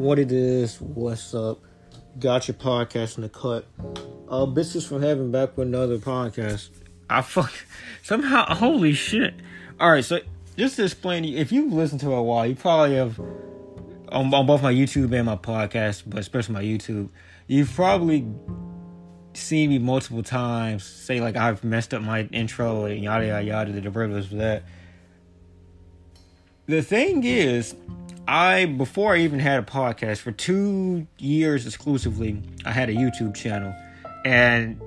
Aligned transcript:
what 0.00 0.18
it 0.18 0.32
is, 0.32 0.80
what's 0.80 1.34
up. 1.34 1.60
Got 2.18 2.48
your 2.48 2.54
podcast 2.54 3.16
in 3.16 3.22
the 3.22 3.28
cut. 3.28 3.66
Uh, 4.28 4.46
Biscuits 4.46 4.86
from 4.86 5.02
Heaven 5.02 5.30
back 5.30 5.56
with 5.58 5.68
another 5.68 5.98
podcast. 5.98 6.70
I 7.10 7.20
fuck 7.20 7.52
somehow. 8.02 8.46
Holy 8.54 8.94
shit! 8.94 9.34
All 9.78 9.90
right, 9.90 10.04
so 10.04 10.20
just 10.56 10.76
to 10.76 10.84
explain, 10.84 11.24
if 11.26 11.52
you've 11.52 11.72
listened 11.72 12.00
to 12.00 12.12
a 12.12 12.22
while, 12.22 12.46
you 12.46 12.56
probably 12.56 12.96
have 12.96 13.20
on, 14.08 14.32
on 14.32 14.46
both 14.46 14.62
my 14.62 14.72
YouTube 14.72 15.12
and 15.12 15.26
my 15.26 15.36
podcast, 15.36 16.04
but 16.06 16.18
especially 16.18 16.54
my 16.54 16.62
YouTube, 16.62 17.10
you've 17.46 17.72
probably 17.72 18.26
seen 19.34 19.68
me 19.68 19.78
multiple 19.78 20.22
times 20.22 20.82
say 20.82 21.20
like 21.20 21.36
I've 21.36 21.62
messed 21.62 21.94
up 21.94 22.02
my 22.02 22.22
intro 22.32 22.86
and 22.86 23.02
yada 23.02 23.26
yada 23.26 23.44
yada 23.44 23.72
the 23.72 23.82
derivatives 23.82 24.28
for 24.28 24.36
that. 24.36 24.64
The 26.66 26.82
thing 26.82 27.22
is, 27.24 27.74
I 28.30 28.66
before 28.66 29.14
I 29.14 29.18
even 29.18 29.40
had 29.40 29.58
a 29.58 29.66
podcast 29.66 30.18
for 30.18 30.30
two 30.30 31.04
years 31.18 31.66
exclusively, 31.66 32.40
I 32.64 32.70
had 32.70 32.88
a 32.88 32.94
YouTube 32.94 33.34
channel, 33.34 33.74
and 34.24 34.80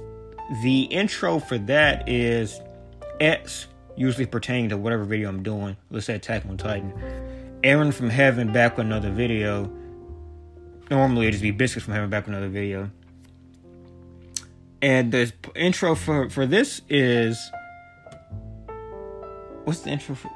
the 0.64 0.84
intro 0.84 1.40
for 1.40 1.58
that 1.58 2.08
is 2.08 2.62
X, 3.20 3.68
usually 3.98 4.26
pertaining 4.26 4.70
to 4.70 4.78
whatever 4.78 5.04
video 5.04 5.28
I'm 5.28 5.44
doing. 5.44 5.76
Let's 5.92 6.06
say 6.06 6.16
Attack 6.16 6.46
on 6.46 6.56
Titan. 6.56 6.94
Eren 7.66 7.94
from 7.94 8.10
Heaven 8.10 8.54
back 8.54 8.78
with 8.78 8.86
another 8.86 9.12
video. 9.12 9.70
Normally 10.90 11.28
it'd 11.28 11.34
just 11.34 11.44
be 11.44 11.52
Biscuits 11.52 11.84
from 11.84 11.96
Heaven 11.96 12.10
back 12.10 12.26
with 12.26 12.36
another 12.36 12.48
video. 12.48 12.90
And 14.82 15.12
the 15.12 15.34
intro 15.54 15.96
for 15.96 16.30
for 16.30 16.46
this 16.46 16.82
is 16.88 17.52
what's 19.66 19.82
the 19.82 19.90
intro 19.90 20.16
for? 20.16 20.32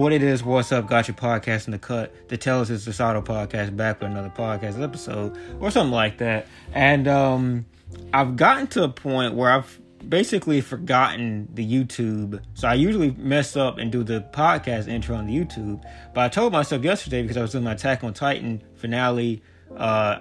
What 0.00 0.14
it 0.14 0.22
is, 0.22 0.42
what's 0.42 0.72
up, 0.72 0.86
got 0.86 1.06
your 1.08 1.14
podcast 1.14 1.66
in 1.66 1.72
the 1.72 1.78
cut. 1.78 2.28
To 2.30 2.38
tell 2.38 2.62
us 2.62 2.70
it's 2.70 2.86
this 2.86 3.02
auto 3.02 3.20
podcast 3.20 3.76
back 3.76 4.00
with 4.00 4.10
another 4.10 4.30
podcast 4.30 4.82
episode 4.82 5.36
or 5.60 5.70
something 5.70 5.92
like 5.92 6.16
that. 6.18 6.46
And 6.72 7.06
um 7.06 7.66
I've 8.14 8.34
gotten 8.34 8.66
to 8.68 8.84
a 8.84 8.88
point 8.88 9.34
where 9.34 9.50
I've 9.50 9.78
basically 10.08 10.62
forgotten 10.62 11.50
the 11.52 11.70
YouTube. 11.70 12.40
So 12.54 12.66
I 12.66 12.74
usually 12.74 13.10
mess 13.10 13.56
up 13.56 13.76
and 13.76 13.92
do 13.92 14.02
the 14.02 14.24
podcast 14.32 14.88
intro 14.88 15.16
on 15.16 15.26
the 15.26 15.36
YouTube. 15.36 15.84
But 16.14 16.22
I 16.22 16.28
told 16.30 16.54
myself 16.54 16.82
yesterday 16.82 17.20
because 17.20 17.36
I 17.36 17.42
was 17.42 17.52
doing 17.52 17.64
my 17.64 17.72
Attack 17.72 18.02
on 18.02 18.14
Titan 18.14 18.62
finale, 18.76 19.42
uh 19.76 20.20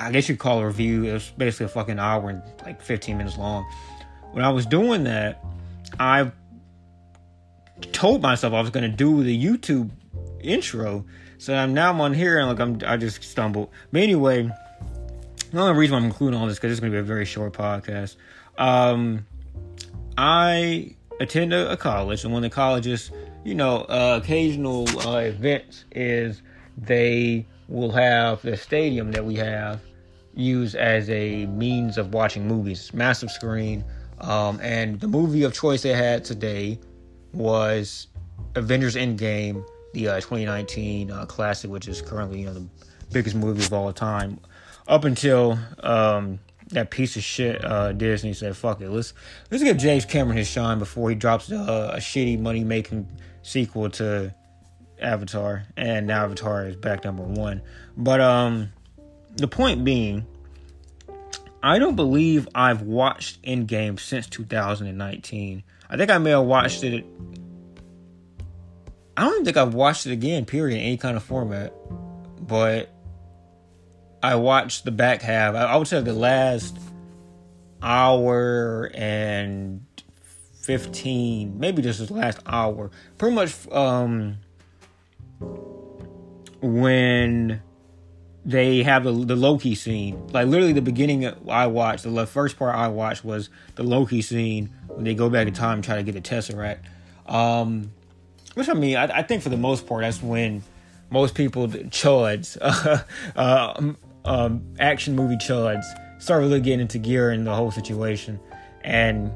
I 0.00 0.10
guess 0.10 0.28
you'd 0.28 0.40
call 0.40 0.58
it 0.58 0.62
a 0.64 0.66
review. 0.66 1.04
It 1.04 1.12
was 1.12 1.32
basically 1.38 1.66
a 1.66 1.68
fucking 1.68 2.00
hour 2.00 2.28
and 2.28 2.42
like 2.64 2.82
15 2.82 3.18
minutes 3.18 3.38
long. 3.38 3.64
When 4.32 4.44
I 4.44 4.50
was 4.50 4.66
doing 4.66 5.04
that, 5.04 5.44
I 6.00 6.32
told 7.92 8.22
myself 8.22 8.52
I 8.52 8.60
was 8.60 8.70
going 8.70 8.88
to 8.90 8.96
do 8.96 9.22
the 9.22 9.44
YouTube 9.44 9.90
intro. 10.40 11.04
So 11.38 11.54
I'm 11.54 11.74
now 11.74 11.90
I'm 11.90 12.00
on 12.00 12.14
here 12.14 12.38
and 12.38 12.48
like 12.48 12.60
I'm 12.60 12.80
I 12.86 12.96
just 12.96 13.22
stumbled. 13.22 13.70
But 13.92 14.02
anyway, 14.02 14.50
the 15.52 15.60
only 15.60 15.78
reason 15.78 15.96
I'm 15.96 16.04
including 16.04 16.38
all 16.38 16.46
this 16.46 16.56
because 16.56 16.72
it's 16.72 16.80
going 16.80 16.92
to 16.92 16.96
be 16.96 17.00
a 17.00 17.04
very 17.04 17.24
short 17.24 17.52
podcast. 17.52 18.16
Um, 18.58 19.26
I 20.16 20.94
attend 21.20 21.52
a, 21.52 21.72
a 21.72 21.76
college, 21.76 22.24
and 22.24 22.32
one 22.32 22.44
of 22.44 22.50
the 22.50 22.54
colleges, 22.54 23.10
you 23.44 23.54
know, 23.54 23.82
uh, 23.82 24.20
occasional 24.22 24.88
uh, 25.06 25.18
events 25.18 25.84
is 25.92 26.42
they 26.76 27.46
will 27.68 27.90
have 27.90 28.42
the 28.42 28.56
stadium 28.56 29.12
that 29.12 29.24
we 29.24 29.36
have 29.36 29.80
used 30.34 30.74
as 30.74 31.08
a 31.10 31.46
means 31.46 31.98
of 31.98 32.12
watching 32.12 32.46
movies, 32.46 32.92
massive 32.92 33.30
screen. 33.30 33.84
Um, 34.20 34.60
and 34.62 35.00
the 35.00 35.08
movie 35.08 35.42
of 35.42 35.52
choice 35.52 35.82
they 35.82 35.92
had 35.92 36.24
today 36.24 36.78
was 37.34 38.08
Avengers 38.54 38.96
Endgame, 38.96 39.64
the 39.92 40.08
uh, 40.08 40.14
2019 40.16 41.10
uh, 41.10 41.26
classic, 41.26 41.70
which 41.70 41.88
is 41.88 42.00
currently 42.00 42.40
you 42.40 42.46
know 42.46 42.54
the 42.54 42.66
biggest 43.12 43.36
movie 43.36 43.64
of 43.64 43.72
all 43.72 43.92
time. 43.92 44.38
Up 44.86 45.04
until 45.04 45.58
um, 45.80 46.38
that 46.68 46.90
piece 46.90 47.16
of 47.16 47.22
shit 47.22 47.64
uh, 47.64 47.92
Disney 47.92 48.32
said, 48.32 48.56
"Fuck 48.56 48.80
it, 48.80 48.90
let's 48.90 49.14
let's 49.50 49.62
give 49.62 49.76
James 49.76 50.04
Cameron 50.04 50.36
his 50.36 50.48
shine 50.48 50.78
before 50.78 51.10
he 51.10 51.16
drops 51.16 51.50
uh, 51.50 51.92
a 51.94 51.98
shitty 51.98 52.38
money 52.38 52.64
making 52.64 53.08
sequel 53.42 53.90
to 53.90 54.34
Avatar." 55.00 55.64
And 55.76 56.06
now 56.06 56.24
Avatar 56.24 56.66
is 56.66 56.76
back 56.76 57.04
number 57.04 57.22
one. 57.22 57.62
But 57.96 58.20
um, 58.20 58.72
the 59.36 59.48
point 59.48 59.84
being, 59.84 60.26
I 61.62 61.78
don't 61.78 61.96
believe 61.96 62.48
I've 62.54 62.82
watched 62.82 63.42
Endgame 63.42 63.98
since 63.98 64.26
2019. 64.26 65.62
I 65.94 65.96
think 65.96 66.10
I 66.10 66.18
may 66.18 66.30
have 66.30 66.42
watched 66.42 66.82
it. 66.82 67.06
I 69.16 69.22
don't 69.22 69.32
even 69.34 69.44
think 69.44 69.56
I've 69.56 69.74
watched 69.74 70.06
it 70.06 70.10
again, 70.10 70.44
period, 70.44 70.74
in 70.74 70.82
any 70.82 70.96
kind 70.96 71.16
of 71.16 71.22
format. 71.22 71.72
But 72.40 72.92
I 74.20 74.34
watched 74.34 74.84
the 74.84 74.90
back 74.90 75.22
half. 75.22 75.54
I, 75.54 75.76
would 75.76 75.86
say 75.86 76.00
the 76.00 76.12
last 76.12 76.76
hour 77.80 78.90
and 78.92 79.86
15, 80.62 81.60
maybe 81.60 81.80
just 81.80 82.04
the 82.04 82.12
last 82.12 82.40
hour. 82.44 82.90
Pretty 83.16 83.36
much 83.36 83.54
um, 83.70 84.38
when 86.60 87.62
they 88.44 88.82
have 88.82 89.04
the, 89.04 89.12
the 89.12 89.36
Loki 89.36 89.74
scene. 89.74 90.28
Like 90.28 90.46
literally 90.46 90.72
the 90.72 90.82
beginning 90.82 91.26
I 91.48 91.66
watched, 91.66 92.04
the 92.04 92.26
first 92.26 92.58
part 92.58 92.74
I 92.74 92.88
watched 92.88 93.24
was 93.24 93.48
the 93.74 93.82
Loki 93.82 94.20
scene 94.20 94.70
when 94.88 95.04
they 95.04 95.14
go 95.14 95.30
back 95.30 95.46
in 95.46 95.54
time 95.54 95.74
and 95.74 95.84
try 95.84 95.96
to 95.96 96.02
get 96.02 96.12
the 96.12 96.20
Tesseract. 96.20 96.80
Um, 97.26 97.90
which 98.54 98.68
I 98.68 98.74
mean, 98.74 98.96
I, 98.96 99.18
I, 99.18 99.22
think 99.22 99.42
for 99.42 99.48
the 99.48 99.56
most 99.56 99.86
part, 99.86 100.02
that's 100.02 100.22
when 100.22 100.62
most 101.10 101.34
people, 101.34 101.66
chuds, 101.68 102.58
uh, 102.60 103.02
uh, 103.34 103.92
um, 104.26 104.64
action 104.78 105.16
movie 105.16 105.36
chuds, 105.36 105.84
start 106.20 106.40
really 106.40 106.60
getting 106.60 106.80
into 106.80 106.98
gear 106.98 107.32
in 107.32 107.44
the 107.44 107.54
whole 107.54 107.70
situation. 107.70 108.38
And, 108.82 109.32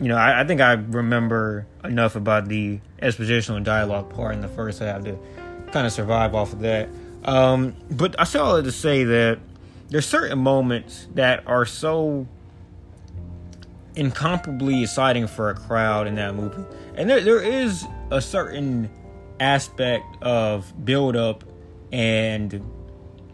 you 0.00 0.08
know, 0.08 0.16
I, 0.16 0.42
I 0.42 0.44
think 0.44 0.60
I 0.60 0.72
remember 0.72 1.66
enough 1.82 2.14
about 2.14 2.46
the 2.46 2.78
expositional 3.02 3.62
dialogue 3.64 4.14
part 4.14 4.34
in 4.34 4.40
the 4.40 4.48
first 4.48 4.78
half 4.78 5.02
to 5.04 5.18
kind 5.72 5.86
of 5.86 5.92
survive 5.92 6.34
off 6.34 6.52
of 6.52 6.60
that. 6.60 6.88
Um, 7.24 7.74
but 7.90 8.14
I 8.18 8.38
all 8.38 8.56
that 8.56 8.64
to 8.64 8.72
say 8.72 9.04
that 9.04 9.38
there's 9.88 10.06
certain 10.06 10.38
moments 10.38 11.06
that 11.14 11.46
are 11.46 11.64
so 11.64 12.26
incomparably 13.96 14.82
exciting 14.82 15.26
for 15.26 15.50
a 15.50 15.54
crowd 15.54 16.06
in 16.06 16.16
that 16.16 16.34
movie. 16.34 16.64
And 16.96 17.08
there, 17.08 17.20
there 17.20 17.40
is 17.40 17.86
a 18.10 18.20
certain 18.20 18.90
aspect 19.40 20.04
of 20.22 20.72
build 20.84 21.16
up 21.16 21.44
and 21.92 22.62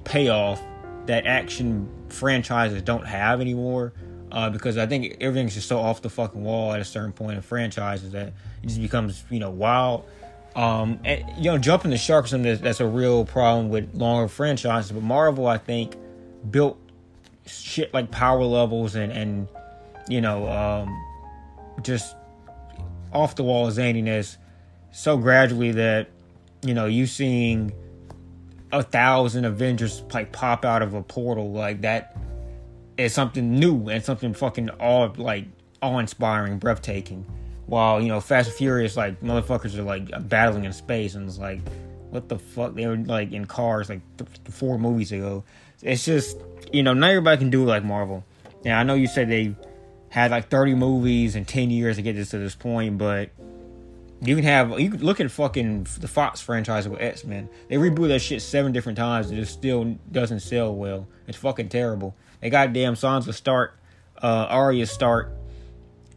payoff 0.04 0.62
that 1.06 1.26
action 1.26 1.88
franchises 2.08 2.82
don't 2.82 3.06
have 3.06 3.40
anymore. 3.40 3.92
Uh, 4.32 4.48
because 4.48 4.78
I 4.78 4.86
think 4.86 5.16
everything's 5.20 5.54
just 5.54 5.66
so 5.66 5.80
off 5.80 6.02
the 6.02 6.10
fucking 6.10 6.44
wall 6.44 6.72
at 6.72 6.80
a 6.80 6.84
certain 6.84 7.12
point 7.12 7.34
in 7.34 7.42
franchises 7.42 8.12
that 8.12 8.28
it 8.62 8.66
just 8.66 8.80
becomes, 8.80 9.24
you 9.28 9.40
know, 9.40 9.50
wild. 9.50 10.04
Um, 10.56 10.98
and, 11.04 11.24
you 11.36 11.50
know, 11.50 11.58
jumping 11.58 11.90
the 11.90 11.96
shark 11.96 12.28
that's, 12.28 12.60
that's 12.60 12.80
a 12.80 12.86
real 12.86 13.24
problem 13.24 13.68
with 13.68 13.94
longer 13.94 14.28
franchises. 14.28 14.90
But 14.90 15.02
Marvel, 15.02 15.46
I 15.46 15.58
think, 15.58 15.96
built 16.50 16.78
shit 17.46 17.92
like 17.94 18.10
power 18.10 18.44
levels 18.44 18.94
and, 18.94 19.12
and 19.12 19.48
you 20.08 20.20
know, 20.20 20.48
um, 20.48 21.04
just 21.82 22.16
off 23.12 23.36
the 23.36 23.42
wall 23.42 23.70
zaniness 23.70 24.36
so 24.92 25.16
gradually 25.16 25.72
that, 25.72 26.08
you 26.62 26.74
know, 26.74 26.86
you 26.86 27.06
seeing 27.06 27.72
a 28.72 28.82
thousand 28.82 29.44
Avengers 29.44 30.02
like 30.12 30.32
pop 30.32 30.64
out 30.64 30.82
of 30.82 30.94
a 30.94 31.02
portal 31.02 31.52
like 31.52 31.80
that 31.82 32.16
is 32.96 33.12
something 33.14 33.58
new 33.58 33.88
and 33.88 34.04
something 34.04 34.34
fucking 34.34 34.68
all 34.70 35.12
like 35.16 35.46
awe 35.80 35.98
inspiring, 35.98 36.58
breathtaking. 36.58 37.24
While 37.70 38.02
you 38.02 38.08
know 38.08 38.20
Fast 38.20 38.48
and 38.48 38.58
Furious, 38.58 38.96
like 38.96 39.20
motherfuckers 39.20 39.78
are 39.78 39.82
like 39.82 40.10
battling 40.28 40.64
in 40.64 40.72
space, 40.72 41.14
and 41.14 41.28
it's 41.28 41.38
like, 41.38 41.60
what 42.10 42.28
the 42.28 42.36
fuck? 42.36 42.74
They 42.74 42.84
were 42.84 42.96
like 42.96 43.30
in 43.30 43.44
cars 43.46 43.88
like 43.88 44.00
th- 44.18 44.28
four 44.50 44.76
movies 44.76 45.12
ago. 45.12 45.44
It's 45.80 46.04
just 46.04 46.36
you 46.72 46.82
know 46.82 46.94
not 46.94 47.10
everybody 47.10 47.38
can 47.38 47.50
do 47.50 47.62
it 47.62 47.66
like 47.66 47.84
Marvel. 47.84 48.24
Yeah, 48.64 48.80
I 48.80 48.82
know 48.82 48.94
you 48.94 49.06
said 49.06 49.30
they 49.30 49.54
had 50.08 50.32
like 50.32 50.50
30 50.50 50.74
movies 50.74 51.36
in 51.36 51.44
10 51.44 51.70
years 51.70 51.94
to 51.94 52.02
get 52.02 52.16
this 52.16 52.30
to 52.30 52.38
this 52.38 52.56
point, 52.56 52.98
but 52.98 53.30
you 54.20 54.34
can 54.34 54.44
have 54.44 54.80
you 54.80 54.90
can 54.90 55.00
look 55.00 55.20
at 55.20 55.30
fucking 55.30 55.86
the 56.00 56.08
Fox 56.08 56.40
franchise 56.40 56.88
with 56.88 57.00
X 57.00 57.24
Men. 57.24 57.48
They 57.68 57.76
reboot 57.76 58.08
that 58.08 58.18
shit 58.18 58.42
seven 58.42 58.72
different 58.72 58.98
times 58.98 59.30
and 59.30 59.38
it 59.38 59.46
still 59.46 59.96
doesn't 60.10 60.40
sell 60.40 60.74
well. 60.74 61.06
It's 61.28 61.38
fucking 61.38 61.68
terrible. 61.68 62.16
They 62.40 62.50
got 62.50 62.72
damn 62.72 62.94
Sansa 62.94 63.32
Stark, 63.32 63.78
uh, 64.20 64.46
Arya 64.50 64.86
Stark, 64.86 65.30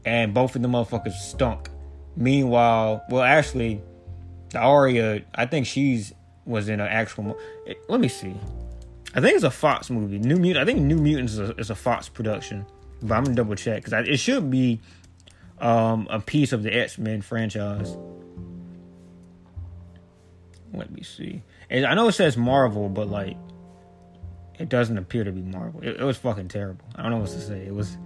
and 0.05 0.33
both 0.33 0.55
of 0.55 0.61
the 0.61 0.67
motherfuckers 0.67 1.13
stunk. 1.13 1.69
Meanwhile, 2.15 3.03
well, 3.09 3.23
actually, 3.23 3.81
the 4.49 4.59
Arya, 4.59 5.23
I 5.33 5.45
think 5.45 5.65
she's 5.65 6.13
was 6.45 6.69
in 6.69 6.79
an 6.79 6.87
actual. 6.87 7.23
Mo- 7.23 7.37
let 7.87 7.99
me 7.99 8.07
see. 8.07 8.35
I 9.15 9.21
think 9.21 9.35
it's 9.35 9.43
a 9.43 9.51
Fox 9.51 9.89
movie. 9.89 10.19
New 10.19 10.37
Mutant. 10.37 10.61
I 10.61 10.65
think 10.65 10.83
New 10.83 10.97
Mutants 10.97 11.33
is 11.33 11.39
a, 11.39 11.55
is 11.55 11.69
a 11.69 11.75
Fox 11.75 12.09
production, 12.09 12.65
but 13.01 13.15
I'm 13.15 13.23
gonna 13.23 13.35
double 13.35 13.55
check 13.55 13.83
because 13.83 14.07
it 14.07 14.17
should 14.17 14.49
be 14.51 14.79
um, 15.59 16.07
a 16.09 16.19
piece 16.19 16.51
of 16.51 16.63
the 16.63 16.73
X 16.73 16.97
Men 16.97 17.21
franchise. 17.21 17.95
let 20.73 20.91
me 20.91 21.03
see. 21.03 21.41
And 21.69 21.85
I 21.85 21.93
know 21.93 22.07
it 22.07 22.13
says 22.13 22.35
Marvel, 22.35 22.89
but 22.89 23.07
like, 23.07 23.37
it 24.59 24.69
doesn't 24.69 24.97
appear 24.97 25.23
to 25.23 25.31
be 25.31 25.41
Marvel. 25.41 25.81
It, 25.81 25.99
it 25.99 26.03
was 26.03 26.17
fucking 26.17 26.49
terrible. 26.49 26.85
I 26.95 27.03
don't 27.03 27.11
know 27.11 27.17
what 27.19 27.29
to 27.29 27.39
say. 27.39 27.65
It 27.65 27.73
was, 27.73 27.97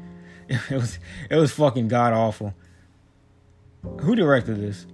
it 0.70 0.72
was, 0.72 1.00
it 1.30 1.36
was 1.36 1.52
fucking 1.52 1.88
god 1.88 2.14
awful. 2.14 2.54
Who 4.02 4.16
directed 4.16 4.60
this? 4.60 4.86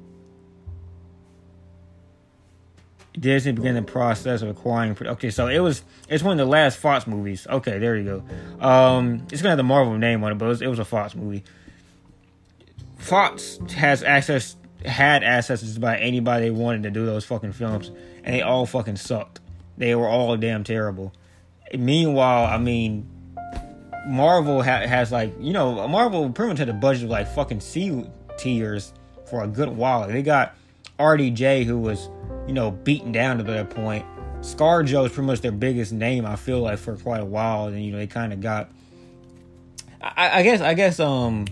Disney 3.19 3.51
began 3.51 3.75
the 3.75 3.83
process 3.83 4.41
of 4.41 4.49
acquiring. 4.49 4.97
Okay, 4.99 5.29
so 5.29 5.47
it 5.47 5.59
was 5.59 5.83
it's 6.09 6.23
one 6.23 6.39
of 6.39 6.45
the 6.45 6.49
last 6.49 6.77
Fox 6.77 7.05
movies. 7.05 7.45
Okay, 7.47 7.77
there 7.77 7.95
you 7.95 8.03
go. 8.59 8.65
Um, 8.65 9.27
it's 9.31 9.41
gonna 9.41 9.51
have 9.51 9.57
the 9.57 9.63
Marvel 9.63 9.97
name 9.97 10.23
on 10.23 10.31
it, 10.31 10.35
but 10.35 10.45
it 10.45 10.49
was, 10.49 10.61
it 10.63 10.67
was 10.67 10.79
a 10.79 10.85
Fox 10.85 11.13
movie. 11.13 11.43
Fox 12.97 13.59
has 13.75 14.01
access 14.01 14.55
had 14.85 15.23
access 15.23 15.61
to 15.61 15.77
about 15.77 15.99
anybody 15.99 16.45
they 16.45 16.51
wanted 16.51 16.83
to 16.83 16.91
do 16.91 17.05
those 17.05 17.23
fucking 17.25 17.53
films, 17.53 17.91
and 18.23 18.35
they 18.35 18.41
all 18.41 18.65
fucking 18.65 18.95
sucked. 18.95 19.39
They 19.77 19.93
were 19.95 20.07
all 20.07 20.35
damn 20.37 20.63
terrible. 20.63 21.13
Meanwhile, 21.77 22.45
I 22.45 22.57
mean, 22.57 23.07
Marvel 24.07 24.61
ha- 24.61 24.87
has 24.87 25.11
like 25.11 25.33
you 25.39 25.53
know 25.53 25.87
Marvel 25.87 26.29
pretty 26.29 26.49
much 26.49 26.59
had 26.59 26.69
a 26.69 26.73
budget 26.73 27.03
of 27.05 27.09
like 27.09 27.27
fucking 27.27 27.59
C 27.59 28.05
tiers 28.37 28.93
for 29.29 29.43
a 29.43 29.47
good 29.47 29.69
while. 29.69 30.07
They 30.07 30.21
got 30.21 30.55
RDJ 30.99 31.65
who 31.65 31.79
was 31.79 32.09
you 32.47 32.53
know, 32.53 32.71
beaten 32.71 33.11
down 33.11 33.37
to 33.37 33.43
that 33.43 33.69
point. 33.69 34.05
ScarJo 34.41 35.05
is 35.05 35.11
pretty 35.11 35.27
much 35.27 35.41
their 35.41 35.51
biggest 35.51 35.93
name, 35.93 36.25
I 36.25 36.35
feel 36.35 36.59
like, 36.59 36.79
for 36.79 36.95
quite 36.97 37.21
a 37.21 37.25
while. 37.25 37.67
And, 37.67 37.83
you 37.83 37.91
know, 37.91 37.97
they 37.97 38.07
kind 38.07 38.33
of 38.33 38.41
got. 38.41 38.69
I, 40.01 40.39
I, 40.39 40.43
guess, 40.43 40.59
I 40.59 40.73
guess, 40.73 40.99
um, 40.99 41.47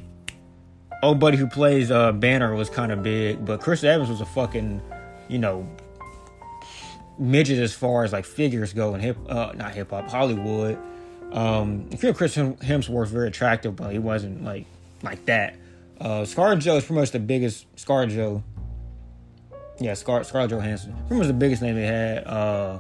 old 1.01 1.19
buddy 1.19 1.37
who 1.37 1.47
plays 1.47 1.89
uh, 1.89 2.11
Banner 2.11 2.53
was 2.53 2.69
kind 2.69 2.91
of 2.91 3.01
big, 3.01 3.45
but 3.45 3.61
Chris 3.61 3.83
Evans 3.83 4.09
was 4.09 4.19
a 4.19 4.25
fucking, 4.25 4.81
you 5.29 5.39
know, 5.39 5.67
midget 7.17 7.59
as 7.59 7.73
far 7.73 8.03
as 8.03 8.11
like 8.11 8.25
figures 8.25 8.73
go 8.73 8.93
in 8.93 8.99
hip, 8.99 9.17
uh, 9.29 9.53
not 9.55 9.73
hip 9.73 9.91
hop, 9.91 10.09
Hollywood. 10.09 10.77
Um, 11.31 11.89
I 11.91 11.95
feel 11.95 12.13
Chris 12.13 12.35
Hemsworth 12.35 13.07
very 13.07 13.27
attractive, 13.27 13.75
but 13.75 13.91
he 13.91 13.99
wasn't 13.99 14.43
like 14.43 14.65
like 15.03 15.25
that. 15.25 15.55
Uh, 15.99 16.21
ScarJo 16.21 16.77
is 16.77 16.85
pretty 16.85 16.99
much 16.99 17.11
the 17.11 17.19
biggest 17.19 17.73
ScarJo 17.75 18.43
yeah, 19.81 19.95
Scar- 19.95 20.23
Scarlett 20.23 20.51
Johansson. 20.51 20.95
Pretty 21.07 21.19
much 21.19 21.27
the 21.27 21.33
biggest 21.33 21.61
name 21.61 21.75
they 21.75 21.85
had 21.87 22.25
uh, 22.27 22.79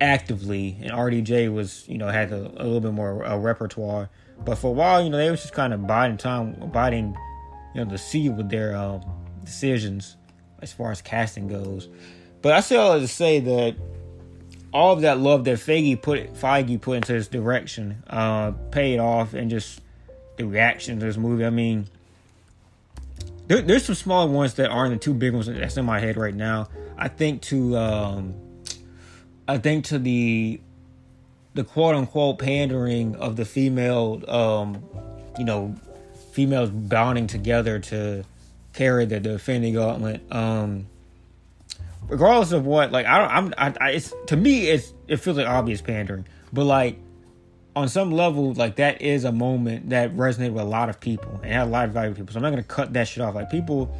actively, 0.00 0.76
and 0.82 0.92
RDJ 0.92 1.52
was 1.52 1.88
you 1.88 1.98
know 1.98 2.08
had 2.08 2.30
a, 2.30 2.36
a 2.36 2.64
little 2.64 2.80
bit 2.80 2.92
more 2.92 3.24
uh, 3.24 3.36
repertoire. 3.36 4.10
But 4.44 4.56
for 4.56 4.68
a 4.68 4.72
while, 4.72 5.02
you 5.02 5.10
know, 5.10 5.16
they 5.16 5.30
was 5.30 5.40
just 5.42 5.54
kind 5.54 5.72
of 5.72 5.86
biding 5.86 6.16
time, 6.16 6.54
biding, 6.72 7.16
you 7.74 7.84
know, 7.84 7.90
the 7.90 7.98
seat 7.98 8.30
with 8.30 8.48
their 8.48 8.74
um, 8.74 9.02
decisions 9.44 10.16
as 10.62 10.72
far 10.72 10.90
as 10.90 11.02
casting 11.02 11.46
goes. 11.46 11.88
But 12.42 12.52
I 12.52 12.60
still 12.60 12.98
to 12.98 13.08
say 13.08 13.40
that 13.40 13.76
all 14.72 14.92
of 14.92 15.02
that 15.02 15.18
love 15.18 15.44
that 15.44 15.58
Feige 15.58 16.00
put 16.00 16.34
Feige 16.34 16.80
put 16.80 16.96
into 16.98 17.12
this 17.12 17.28
direction 17.28 18.02
uh, 18.08 18.52
paid 18.70 18.98
off, 18.98 19.34
and 19.34 19.50
just 19.50 19.80
the 20.36 20.44
reaction 20.44 21.00
to 21.00 21.06
this 21.06 21.16
movie. 21.16 21.44
I 21.44 21.50
mean 21.50 21.88
there, 23.50 23.60
there's 23.62 23.84
some 23.84 23.96
smaller 23.96 24.30
ones 24.30 24.54
that 24.54 24.70
aren't 24.70 24.92
the 24.92 24.98
two 24.98 25.12
big 25.12 25.34
ones 25.34 25.46
that's 25.46 25.76
in 25.76 25.84
my 25.84 25.98
head 25.98 26.16
right 26.16 26.34
now. 26.34 26.68
I 26.96 27.08
think 27.08 27.42
to 27.42 27.76
um, 27.76 28.34
I 29.48 29.58
think 29.58 29.86
to 29.86 29.98
the 29.98 30.60
the 31.54 31.64
quote 31.64 31.96
unquote 31.96 32.38
pandering 32.38 33.16
of 33.16 33.34
the 33.34 33.44
female 33.44 34.22
um, 34.30 34.84
you 35.36 35.44
know 35.44 35.74
females 36.32 36.70
bonding 36.70 37.26
together 37.26 37.80
to 37.80 38.24
carry 38.72 39.04
the 39.04 39.18
defending 39.18 39.74
gauntlet. 39.74 40.22
Um, 40.30 40.86
regardless 42.08 42.52
of 42.52 42.66
what, 42.66 42.92
like 42.92 43.06
I 43.06 43.18
don't, 43.18 43.30
I'm, 43.30 43.54
I, 43.58 43.86
I, 43.86 43.90
it's 43.92 44.14
to 44.26 44.36
me, 44.36 44.68
it's 44.68 44.92
it 45.08 45.16
feels 45.16 45.36
like 45.36 45.46
obvious 45.46 45.80
pandering, 45.80 46.26
but 46.52 46.64
like 46.64 46.98
on 47.76 47.88
some 47.88 48.10
level, 48.10 48.52
like 48.54 48.76
that 48.76 49.00
is 49.00 49.24
a 49.24 49.32
moment 49.32 49.90
that 49.90 50.16
resonated 50.16 50.52
with 50.52 50.62
a 50.62 50.66
lot 50.66 50.88
of 50.88 51.00
people 51.00 51.40
and 51.42 51.52
had 51.52 51.66
a 51.66 51.70
lot 51.70 51.84
of 51.86 51.92
value 51.92 52.14
people. 52.14 52.32
So 52.32 52.38
I'm 52.38 52.42
not 52.42 52.50
gonna 52.50 52.62
cut 52.62 52.92
that 52.94 53.08
shit 53.08 53.22
off. 53.22 53.34
Like 53.34 53.50
people 53.50 53.94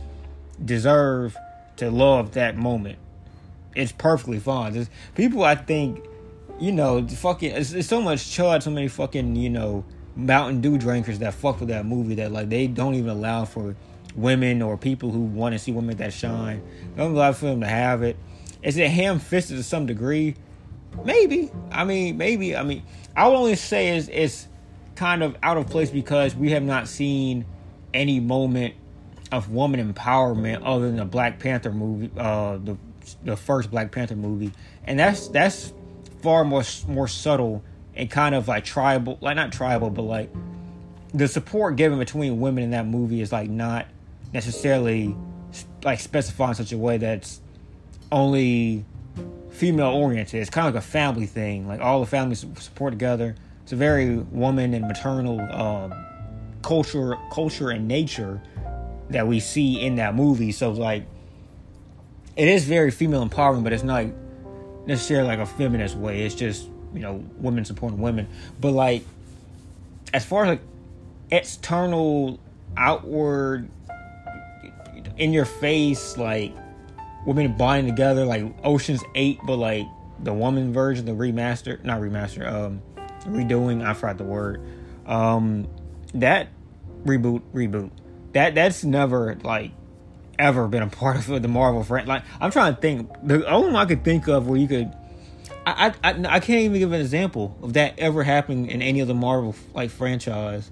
deserve 0.64 1.36
to 1.76 1.90
love 1.90 2.32
that 2.32 2.56
moment. 2.56 2.98
It's 3.74 3.92
perfectly 3.92 4.40
fine. 4.40 4.72
There's 4.72 4.90
people 5.14 5.44
I 5.44 5.54
think, 5.54 6.04
you 6.58 6.72
know, 6.72 7.06
fucking 7.06 7.52
it's, 7.52 7.72
it's 7.72 7.88
so 7.88 8.02
much 8.02 8.18
chud, 8.18 8.62
so 8.62 8.70
many 8.70 8.88
fucking, 8.88 9.36
you 9.36 9.50
know, 9.50 9.84
Mountain 10.16 10.60
Dew 10.60 10.76
drinkers 10.76 11.20
that 11.20 11.34
fuck 11.34 11.60
with 11.60 11.68
that 11.68 11.86
movie 11.86 12.16
that 12.16 12.32
like 12.32 12.48
they 12.48 12.66
don't 12.66 12.94
even 12.94 13.10
allow 13.10 13.44
for 13.44 13.76
women 14.14 14.62
or 14.62 14.76
people 14.76 15.10
who 15.10 15.20
want 15.20 15.54
to 15.54 15.58
see 15.58 15.72
women 15.72 15.96
that 15.98 16.12
shine. 16.12 16.62
I'm 16.96 17.14
glad 17.14 17.36
for 17.36 17.46
them 17.46 17.60
to 17.60 17.66
have 17.66 18.02
it. 18.02 18.16
Is 18.62 18.76
it 18.76 18.90
ham 18.90 19.18
fisted 19.18 19.56
to 19.56 19.62
some 19.62 19.86
degree? 19.86 20.36
Maybe. 21.04 21.50
I 21.70 21.84
mean, 21.84 22.16
maybe. 22.16 22.56
I 22.56 22.62
mean, 22.62 22.82
I 23.16 23.28
would 23.28 23.36
only 23.36 23.56
say 23.56 23.96
is 23.96 24.08
it's 24.12 24.48
kind 24.96 25.22
of 25.22 25.36
out 25.42 25.56
of 25.56 25.68
place 25.68 25.90
because 25.90 26.34
we 26.34 26.50
have 26.50 26.62
not 26.62 26.88
seen 26.88 27.46
any 27.94 28.20
moment 28.20 28.74
of 29.32 29.50
woman 29.50 29.92
empowerment 29.92 30.62
other 30.64 30.86
than 30.86 30.96
the 30.96 31.04
Black 31.04 31.38
Panther 31.38 31.72
movie, 31.72 32.10
uh, 32.16 32.58
the 32.58 32.76
the 33.24 33.36
first 33.36 33.70
Black 33.70 33.92
Panther 33.92 34.16
movie, 34.16 34.52
and 34.84 34.98
that's 34.98 35.28
that's 35.28 35.72
far 36.22 36.44
more 36.44 36.64
more 36.88 37.08
subtle 37.08 37.62
and 37.94 38.10
kind 38.10 38.34
of 38.34 38.48
like 38.48 38.64
tribal, 38.64 39.18
like 39.20 39.36
not 39.36 39.52
tribal, 39.52 39.90
but 39.90 40.02
like 40.02 40.30
the 41.12 41.28
support 41.28 41.76
given 41.76 41.98
between 41.98 42.40
women 42.40 42.64
in 42.64 42.70
that 42.70 42.86
movie 42.86 43.20
is 43.20 43.32
like 43.32 43.48
not 43.48 43.86
necessarily 44.32 45.14
like 45.84 46.00
specify 46.00 46.48
in 46.48 46.54
such 46.54 46.72
a 46.72 46.78
way 46.78 46.98
that's 46.98 47.40
only 48.12 48.84
female 49.50 49.88
oriented. 49.88 50.40
It's 50.40 50.50
kind 50.50 50.68
of 50.68 50.74
like 50.74 50.82
a 50.82 50.86
family 50.86 51.26
thing. 51.26 51.68
Like 51.68 51.80
all 51.80 52.00
the 52.00 52.06
families 52.06 52.44
support 52.58 52.92
together. 52.92 53.34
It's 53.62 53.72
a 53.72 53.76
very 53.76 54.16
woman 54.16 54.74
and 54.74 54.86
maternal 54.86 55.40
um, 55.40 55.94
culture, 56.62 57.16
culture 57.32 57.70
and 57.70 57.86
nature 57.86 58.40
that 59.10 59.26
we 59.26 59.40
see 59.40 59.80
in 59.80 59.96
that 59.96 60.14
movie. 60.14 60.52
So 60.52 60.70
like, 60.70 61.06
it 62.36 62.48
is 62.48 62.64
very 62.64 62.90
female 62.90 63.22
empowering, 63.22 63.62
but 63.62 63.72
it's 63.72 63.82
not 63.82 64.06
necessarily 64.86 65.28
like 65.28 65.40
a 65.40 65.46
feminist 65.46 65.96
way. 65.96 66.22
It's 66.22 66.34
just 66.34 66.68
you 66.94 67.00
know 67.00 67.24
women 67.36 67.64
supporting 67.64 68.00
women. 68.00 68.28
But 68.60 68.72
like, 68.72 69.04
as 70.14 70.24
far 70.24 70.44
as 70.44 70.48
like 70.50 70.62
external, 71.30 72.38
outward, 72.76 73.68
in 75.20 75.32
your 75.32 75.44
face, 75.44 76.16
like 76.16 76.52
women 77.26 77.56
bonding 77.56 77.86
together 77.86 78.24
like 78.24 78.44
Ocean's 78.64 79.04
Eight, 79.14 79.38
but 79.46 79.56
like 79.56 79.86
the 80.18 80.32
woman 80.32 80.72
version, 80.72 81.04
the 81.04 81.12
remaster, 81.12 81.82
not 81.84 82.00
remaster, 82.00 82.50
um, 82.50 82.82
redoing. 83.26 83.86
I 83.86 83.94
forgot 83.94 84.18
the 84.18 84.24
word. 84.24 84.60
Um, 85.06 85.68
that 86.14 86.48
reboot, 87.04 87.42
reboot. 87.54 87.90
That 88.32 88.54
that's 88.54 88.82
never 88.82 89.36
like 89.44 89.72
ever 90.38 90.66
been 90.66 90.82
a 90.82 90.88
part 90.88 91.16
of 91.16 91.42
the 91.42 91.48
Marvel 91.48 91.84
franchise. 91.84 92.08
Like 92.08 92.24
I'm 92.40 92.50
trying 92.50 92.74
to 92.74 92.80
think. 92.80 93.10
The 93.22 93.46
only 93.46 93.72
one 93.72 93.76
I 93.76 93.84
could 93.84 94.02
think 94.02 94.26
of 94.26 94.48
where 94.48 94.58
you 94.58 94.66
could. 94.66 94.92
I, 95.66 95.92
I, 96.02 96.10
I 96.26 96.40
can't 96.40 96.62
even 96.62 96.78
give 96.78 96.92
an 96.92 97.02
example 97.02 97.56
of 97.62 97.74
that 97.74 97.98
ever 97.98 98.22
happening 98.22 98.70
in 98.70 98.80
any 98.80 99.00
of 99.00 99.08
the 99.08 99.14
Marvel 99.14 99.54
like 99.74 99.90
franchise 99.90 100.70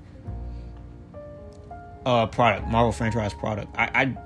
uh 2.06 2.26
product 2.26 2.66
Marvel 2.68 2.90
franchise 2.90 3.34
product. 3.34 3.68
I, 3.76 3.90
I 3.94 4.16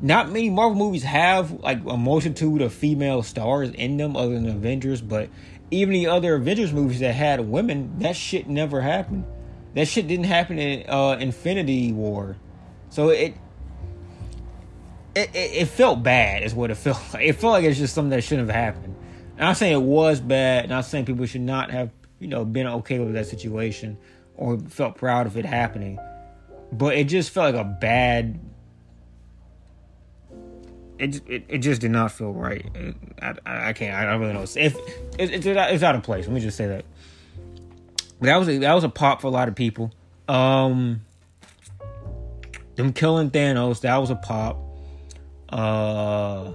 not 0.00 0.28
many 0.28 0.50
Marvel 0.50 0.76
movies 0.76 1.02
have 1.02 1.52
like 1.60 1.80
a 1.86 1.96
multitude 1.96 2.62
of 2.62 2.72
female 2.72 3.22
stars 3.22 3.70
in 3.70 3.96
them 3.96 4.16
other 4.16 4.34
than 4.34 4.48
Avengers, 4.48 5.00
but 5.00 5.28
even 5.70 5.92
the 5.92 6.06
other 6.06 6.34
Avengers 6.34 6.72
movies 6.72 7.00
that 7.00 7.14
had 7.14 7.40
women, 7.40 7.98
that 7.98 8.16
shit 8.16 8.48
never 8.48 8.80
happened. 8.80 9.24
That 9.74 9.88
shit 9.88 10.06
didn't 10.06 10.26
happen 10.26 10.58
in 10.58 10.88
uh, 10.88 11.16
Infinity 11.18 11.92
War. 11.92 12.36
So 12.90 13.08
it, 13.08 13.34
it 15.14 15.30
it 15.34 15.68
felt 15.68 16.02
bad 16.02 16.42
is 16.42 16.54
what 16.54 16.70
it 16.70 16.76
felt 16.76 17.00
like. 17.14 17.24
It 17.26 17.32
felt 17.34 17.52
like 17.52 17.64
it's 17.64 17.78
just 17.78 17.94
something 17.94 18.10
that 18.10 18.22
shouldn't 18.22 18.48
have 18.48 18.56
happened. 18.56 18.94
I'm 19.38 19.54
saying 19.54 19.72
it 19.72 19.82
was 19.82 20.20
bad, 20.20 20.68
not 20.68 20.84
saying 20.84 21.06
people 21.06 21.26
should 21.26 21.40
not 21.40 21.72
have, 21.72 21.90
you 22.20 22.28
know, 22.28 22.44
been 22.44 22.66
okay 22.68 23.00
with 23.00 23.14
that 23.14 23.26
situation 23.26 23.98
or 24.36 24.58
felt 24.58 24.94
proud 24.96 25.26
of 25.26 25.36
it 25.36 25.44
happening. 25.44 25.98
But 26.70 26.96
it 26.96 27.04
just 27.04 27.30
felt 27.30 27.54
like 27.54 27.66
a 27.66 27.68
bad 27.68 28.38
it, 30.98 31.28
it, 31.28 31.44
it 31.48 31.58
just 31.58 31.80
did 31.80 31.90
not 31.90 32.12
feel 32.12 32.32
right. 32.32 32.64
I, 33.20 33.34
I 33.46 33.72
can't. 33.72 33.94
I 33.94 34.04
don't 34.04 34.20
really 34.20 34.32
know. 34.32 34.42
If 34.42 34.56
it, 34.56 34.74
it's 35.18 35.46
it's 35.46 35.82
out 35.82 35.94
of 35.94 36.02
place. 36.02 36.26
Let 36.26 36.34
me 36.34 36.40
just 36.40 36.56
say 36.56 36.66
that. 36.66 36.84
But 38.20 38.26
that 38.26 38.36
was 38.36 38.48
a, 38.48 38.58
that 38.58 38.74
was 38.74 38.84
a 38.84 38.88
pop 38.88 39.20
for 39.20 39.26
a 39.26 39.30
lot 39.30 39.48
of 39.48 39.54
people. 39.54 39.92
Um, 40.28 41.02
them 42.76 42.92
killing 42.92 43.30
Thanos. 43.30 43.80
That 43.80 43.96
was 43.96 44.10
a 44.10 44.16
pop. 44.16 44.58
Uh, 45.48 46.52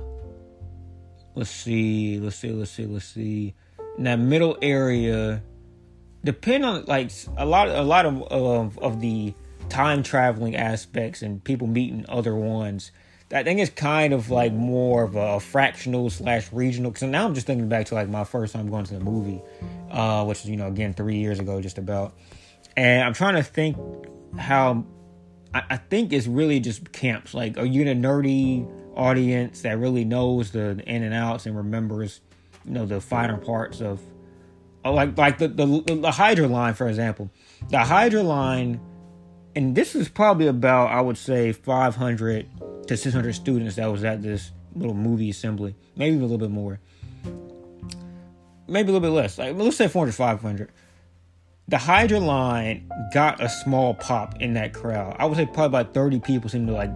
let's 1.36 1.50
see. 1.50 2.20
Let's 2.20 2.38
see. 2.38 2.52
Let's 2.52 2.72
see. 2.72 2.86
Let's 2.86 3.06
see. 3.06 3.56
In 3.98 4.06
that 4.06 4.20
middle 4.20 4.58
area, 4.62 5.44
depend 6.24 6.66
on 6.66 6.86
like 6.86 7.12
a 7.38 7.46
lot. 7.46 7.68
A 7.68 7.82
lot 7.82 8.06
of 8.06 8.24
of, 8.24 8.80
of 8.80 9.02
the 9.02 9.34
time 9.68 10.02
traveling 10.02 10.56
aspects 10.56 11.22
and 11.22 11.44
people 11.44 11.68
meeting 11.68 12.06
other 12.08 12.36
ones 12.36 12.92
I 13.32 13.44
think 13.44 13.60
it's 13.60 13.70
kind 13.70 14.14
of 14.14 14.32
like 14.32 14.54
more 14.54 15.04
of 15.04 15.16
a 15.16 15.40
fractional 15.40 16.10
slash 16.10 16.52
regional. 16.52 16.90
Because 16.92 17.08
now 17.08 17.26
I'm 17.26 17.36
just 17.36 17.46
thinking 17.46 17.70
back 17.70 17.86
to 17.88 17.96
like 17.96 18.10
my 18.10 18.24
first 18.24 18.54
time 18.54 18.70
going 18.70 18.86
to 18.86 18.96
the 18.96 19.00
movie, 19.00 19.42
uh, 19.92 20.26
which 20.26 20.40
is 20.40 20.50
you 20.50 20.58
know 20.58 20.68
again 20.68 20.94
three 20.94 21.18
years 21.18 21.40
ago, 21.40 21.62
just 21.62 21.78
about. 21.78 22.16
And 22.76 23.04
I'm 23.04 23.14
trying 23.14 23.36
to 23.36 23.44
think 23.44 23.78
how 24.38 24.86
I, 25.54 25.64
I 25.72 25.78
think 25.78 26.12
it's 26.12 26.26
really 26.26 26.60
just 26.60 26.92
camps. 26.92 27.34
Like, 27.34 27.58
are 27.58 27.66
you 27.66 27.84
in 27.84 27.88
a 27.88 28.08
nerdy 28.08 28.68
audience 28.96 29.62
that 29.62 29.78
really 29.78 30.06
knows 30.06 30.52
the 30.52 30.82
in 30.88 31.04
and 31.04 31.14
outs 31.14 31.46
and 31.46 31.56
remembers, 31.56 32.22
you 32.66 32.72
know, 32.72 32.86
the 32.86 33.00
finer 33.00 33.38
parts 33.38 33.80
of, 33.80 34.02
uh, 34.84 34.92
like 34.92 35.16
like 35.18 35.38
the 35.38 35.48
the, 35.48 36.00
the 36.02 36.12
Hydra 36.12 36.48
line, 36.48 36.74
for 36.74 36.88
example. 36.88 37.30
The 37.70 37.80
Hydra 37.80 38.24
line, 38.24 38.80
and 39.56 39.76
this 39.76 39.94
is 39.94 40.10
probably 40.10 40.48
about 40.48 40.90
I 40.90 41.02
would 41.02 41.18
say 41.18 41.52
500 41.52 42.48
to 42.90 42.98
600 42.98 43.34
students 43.34 43.76
that 43.78 43.88
was 43.88 44.04
at 44.04 44.22
this 44.22 44.52
little 44.76 44.94
movie 44.94 45.30
assembly, 45.30 45.76
maybe 45.96 46.18
a 46.18 46.20
little 46.20 46.38
bit 46.38 46.52
more, 46.52 46.80
maybe 48.68 48.90
a 48.90 48.94
little 48.94 49.00
bit 49.00 49.16
less. 49.16 49.38
Like 49.38 49.56
let's 49.56 49.78
say 49.78 49.88
400, 49.88 50.14
500 50.14 50.72
the 51.70 51.78
Hydra 51.78 52.20
line 52.20 52.92
got 53.14 53.44
a 53.44 53.48
small 53.48 53.94
pop 53.94 54.42
in 54.42 54.56
that 54.56 54.74
crowd. 54.74 55.16
I 55.20 55.26
would 55.26 55.38
say 55.38 55.46
probably 55.46 55.66
about 55.66 55.94
30 55.94 56.20
people 56.20 56.50
seemed 56.50 56.68
to 56.68 56.74
like 56.74 56.90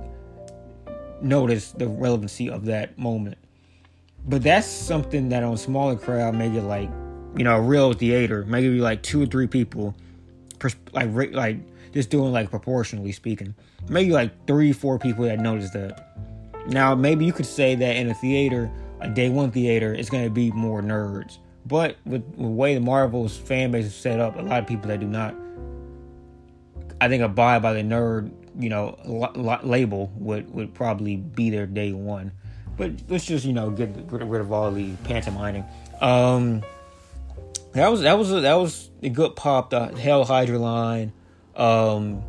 notice 1.21 1.71
the 1.71 1.88
relevancy 1.88 2.50
of 2.50 2.65
that 2.65 2.97
moment. 2.97 3.38
But 4.25 4.41
that's 4.41 4.65
something 4.65 5.29
that 5.29 5.43
on 5.43 5.53
a 5.53 5.57
smaller 5.57 5.95
crowd, 5.95 6.33
maybe 6.33 6.59
like, 6.59 6.89
you 7.38 7.43
know, 7.43 7.57
a 7.57 7.62
real 7.62 7.93
theater, 7.93 8.45
maybe 8.47 8.79
like 8.79 9.03
two 9.03 9.21
or 9.21 9.25
three 9.27 9.45
people, 9.45 9.93
like 10.91 11.33
like 11.33 11.57
just 11.93 12.09
doing 12.09 12.31
like 12.31 12.50
proportionally 12.50 13.12
speaking, 13.12 13.55
maybe 13.88 14.12
like 14.12 14.47
three, 14.47 14.73
four 14.73 15.00
people 15.00 15.25
that 15.25 15.39
noticed 15.39 15.73
that. 15.73 16.09
Now, 16.67 16.95
maybe 16.95 17.25
you 17.25 17.33
could 17.33 17.45
say 17.45 17.75
that 17.75 17.95
in 17.95 18.09
a 18.09 18.13
theater, 18.13 18.71
a 19.01 19.09
day 19.09 19.29
one 19.29 19.51
theater, 19.51 19.93
it's 19.93 20.09
going 20.09 20.23
to 20.23 20.29
be 20.29 20.51
more 20.51 20.81
nerds 20.81 21.38
but 21.65 21.97
with, 22.05 22.38
the 22.38 22.47
way 22.47 22.75
the 22.75 22.81
Marvel's 22.81 23.38
fan 23.38 23.71
base 23.71 23.85
is 23.85 23.95
set 23.95 24.19
up, 24.19 24.38
a 24.38 24.41
lot 24.41 24.59
of 24.59 24.67
people 24.67 24.89
that 24.89 25.00
do 25.00 25.07
not, 25.07 25.35
I 27.00 27.07
think, 27.07 27.23
abide 27.23 27.62
by 27.62 27.73
the 27.73 27.81
nerd, 27.81 28.31
you 28.59 28.69
know, 28.69 28.97
label 29.63 30.12
would 30.15 30.53
would 30.53 30.73
probably 30.73 31.17
be 31.17 31.50
there 31.50 31.65
day 31.65 31.91
one. 31.93 32.31
But 32.77 32.91
let's 33.07 33.25
just 33.25 33.45
you 33.45 33.53
know 33.53 33.69
get 33.69 33.89
rid 34.12 34.41
of 34.41 34.51
all 34.51 34.71
the 34.71 34.93
pantomiming. 35.03 35.63
Um, 36.01 36.63
that 37.73 37.88
was 37.89 38.01
that 38.01 38.17
was 38.17 38.31
a, 38.31 38.41
that 38.41 38.55
was 38.55 38.89
a 39.01 39.09
good 39.09 39.35
pop. 39.35 39.69
The 39.69 39.88
Hail 39.88 40.25
Hydra 40.25 40.59
line. 40.59 41.13
Um, 41.55 42.24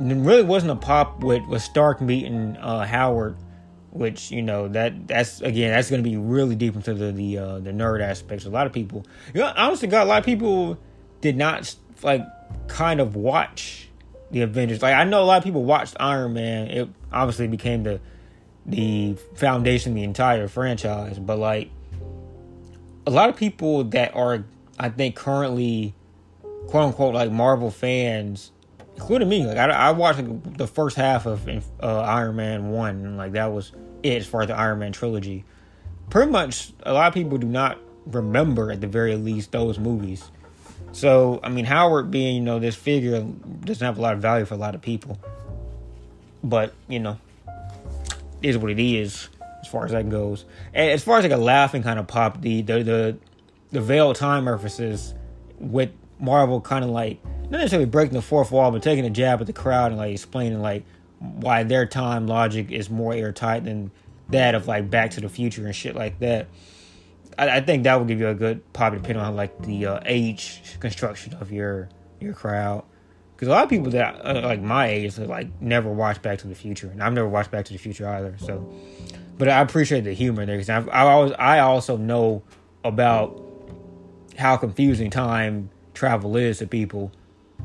it 0.00 0.14
really 0.14 0.44
wasn't 0.44 0.72
a 0.72 0.76
pop 0.76 1.22
with 1.22 1.46
with 1.48 1.62
Stark 1.62 2.00
meeting 2.00 2.56
uh, 2.56 2.84
Howard 2.86 3.36
which 3.90 4.30
you 4.30 4.42
know 4.42 4.68
that 4.68 5.08
that's 5.08 5.40
again 5.40 5.72
that's 5.72 5.90
going 5.90 6.02
to 6.02 6.08
be 6.08 6.16
really 6.16 6.54
deep 6.54 6.74
into 6.74 6.94
the 6.94 7.12
the 7.12 7.38
uh, 7.38 7.58
the 7.58 7.70
nerd 7.70 8.00
aspects. 8.00 8.44
A 8.44 8.50
lot 8.50 8.66
of 8.66 8.72
people, 8.72 9.06
you 9.34 9.40
know, 9.40 9.52
honestly, 9.56 9.88
got 9.88 10.06
a 10.06 10.08
lot 10.08 10.18
of 10.18 10.24
people 10.24 10.78
did 11.20 11.36
not 11.36 11.74
like 12.02 12.22
kind 12.68 13.00
of 13.00 13.16
watch 13.16 13.88
the 14.30 14.42
Avengers. 14.42 14.82
Like 14.82 14.94
I 14.94 15.04
know 15.04 15.22
a 15.22 15.24
lot 15.24 15.38
of 15.38 15.44
people 15.44 15.64
watched 15.64 15.96
Iron 15.98 16.34
Man. 16.34 16.68
It 16.68 16.88
obviously 17.12 17.48
became 17.48 17.82
the 17.82 18.00
the 18.66 19.14
foundation, 19.34 19.94
the 19.94 20.04
entire 20.04 20.48
franchise. 20.48 21.18
But 21.18 21.38
like 21.38 21.70
a 23.06 23.10
lot 23.10 23.30
of 23.30 23.36
people 23.36 23.84
that 23.84 24.14
are, 24.14 24.44
I 24.78 24.90
think, 24.90 25.16
currently 25.16 25.94
quote 26.68 26.84
unquote 26.84 27.14
like 27.14 27.30
Marvel 27.30 27.70
fans 27.70 28.52
including 28.98 29.28
me. 29.28 29.46
Like 29.46 29.56
I, 29.56 29.68
I 29.70 29.90
watched 29.92 30.18
like, 30.18 30.56
the 30.56 30.66
first 30.66 30.96
half 30.96 31.26
of 31.26 31.48
uh, 31.80 32.00
Iron 32.00 32.36
Man 32.36 32.70
one, 32.70 32.96
and 33.04 33.16
like 33.16 33.32
that 33.32 33.52
was 33.52 33.72
it 34.02 34.18
as 34.18 34.26
far 34.26 34.42
as 34.42 34.48
the 34.48 34.56
Iron 34.56 34.80
Man 34.80 34.92
trilogy. 34.92 35.44
Pretty 36.10 36.30
much, 36.30 36.72
a 36.82 36.92
lot 36.92 37.08
of 37.08 37.14
people 37.14 37.38
do 37.38 37.46
not 37.46 37.78
remember 38.06 38.72
at 38.72 38.80
the 38.80 38.86
very 38.86 39.14
least 39.16 39.52
those 39.52 39.78
movies. 39.78 40.30
So 40.92 41.38
I 41.42 41.48
mean, 41.48 41.64
Howard 41.64 42.10
being 42.10 42.36
you 42.36 42.42
know 42.42 42.58
this 42.58 42.74
figure 42.74 43.20
doesn't 43.20 43.84
have 43.84 43.98
a 43.98 44.02
lot 44.02 44.14
of 44.14 44.20
value 44.20 44.44
for 44.44 44.54
a 44.54 44.58
lot 44.58 44.74
of 44.74 44.82
people, 44.82 45.18
but 46.42 46.74
you 46.88 46.98
know, 46.98 47.18
is 48.42 48.58
what 48.58 48.70
it 48.70 48.80
is 48.80 49.28
as 49.60 49.68
far 49.68 49.84
as 49.84 49.92
that 49.92 50.08
goes. 50.08 50.44
And 50.74 50.90
as 50.90 51.04
far 51.04 51.18
as 51.18 51.24
like 51.24 51.32
a 51.32 51.36
laughing 51.36 51.82
kind 51.82 51.98
of 51.98 52.08
pop, 52.08 52.40
the 52.40 52.62
the 52.62 52.82
the, 52.82 53.18
the 53.70 53.80
veil 53.80 54.12
time 54.12 54.48
references 54.48 55.14
with 55.60 55.90
Marvel 56.20 56.60
kind 56.60 56.84
of 56.84 56.90
like 56.90 57.22
not 57.24 57.58
necessarily 57.58 57.86
breaking 57.86 58.14
the 58.14 58.22
fourth 58.22 58.50
wall, 58.50 58.70
but 58.70 58.82
taking 58.82 59.06
a 59.06 59.10
jab 59.10 59.40
at 59.40 59.46
the 59.46 59.52
crowd 59.52 59.90
and 59.90 59.98
like 59.98 60.12
explaining 60.12 60.60
like 60.60 60.84
why 61.18 61.62
their 61.62 61.86
time 61.86 62.26
logic 62.26 62.70
is 62.70 62.90
more 62.90 63.12
airtight 63.12 63.64
than 63.64 63.90
that 64.28 64.54
of 64.54 64.68
like 64.68 64.90
Back 64.90 65.12
to 65.12 65.20
the 65.20 65.28
Future 65.28 65.64
and 65.64 65.74
shit 65.74 65.94
like 65.94 66.18
that. 66.20 66.48
I, 67.38 67.56
I 67.56 67.60
think 67.60 67.84
that 67.84 67.98
would 67.98 68.08
give 68.08 68.20
you 68.20 68.28
a 68.28 68.34
good 68.34 68.72
pop 68.72 68.92
depending 68.92 69.22
on 69.22 69.36
like 69.36 69.62
the 69.62 69.86
uh, 69.86 70.00
age 70.04 70.62
construction 70.80 71.34
of 71.34 71.50
your 71.52 71.88
your 72.20 72.34
crowd. 72.34 72.84
Because 73.34 73.48
a 73.48 73.52
lot 73.52 73.62
of 73.62 73.70
people 73.70 73.90
that 73.92 74.20
uh, 74.24 74.42
like 74.42 74.60
my 74.60 74.88
age 74.88 75.16
like 75.18 75.48
never 75.60 75.90
watched 75.90 76.22
Back 76.22 76.38
to 76.40 76.48
the 76.48 76.54
Future, 76.54 76.88
and 76.88 77.02
I've 77.02 77.12
never 77.12 77.28
watched 77.28 77.50
Back 77.50 77.64
to 77.66 77.72
the 77.72 77.78
Future 77.78 78.08
either. 78.08 78.36
So, 78.38 78.68
but 79.38 79.48
I 79.48 79.60
appreciate 79.60 80.02
the 80.02 80.12
humor 80.12 80.44
there 80.44 80.58
because 80.58 80.68
I 80.68 81.00
always 81.02 81.32
I 81.38 81.60
also 81.60 81.96
know 81.96 82.42
about 82.84 83.40
how 84.36 84.56
confusing 84.56 85.10
time 85.10 85.70
travel 85.98 86.36
is 86.36 86.58
to 86.58 86.66
people 86.66 87.12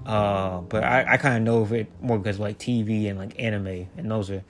uh, 0.06 0.60
but 0.62 0.84
I, 0.84 1.14
I 1.14 1.18
kind 1.18 1.38
of 1.38 1.44
know 1.44 1.62
of 1.62 1.72
it 1.72 1.88
more 2.02 2.18
because 2.18 2.40
like 2.40 2.58
TV 2.58 3.10
and 3.10 3.18
like 3.18 3.40
anime, 3.40 3.88
and 3.98 4.12
those 4.12 4.30
are 4.30 4.44